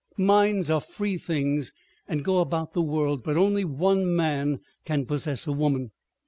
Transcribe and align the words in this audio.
Minds 0.17 0.71
are 0.71 0.81
free 0.81 1.15
things 1.15 1.73
and 2.07 2.25
go 2.25 2.39
about 2.39 2.73
the 2.73 2.81
world, 2.81 3.21
but 3.23 3.37
only 3.37 3.63
one 3.63 4.15
man 4.15 4.59
can 4.83 5.05
possess 5.05 5.45
a 5.45 5.51
woman. 5.51 5.91